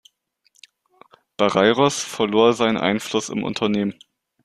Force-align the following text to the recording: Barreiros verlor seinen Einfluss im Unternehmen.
Barreiros 1.37 2.01
verlor 2.01 2.53
seinen 2.53 2.77
Einfluss 2.77 3.29
im 3.29 3.43
Unternehmen. 3.43 3.93